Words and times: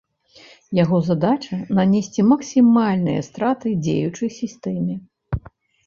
Яго 0.83 0.97
задача 1.09 1.59
нанесці 1.81 2.27
максімальныя 2.31 3.21
страты 3.31 3.67
дзеючай 3.85 4.29
сістэме. 4.43 5.03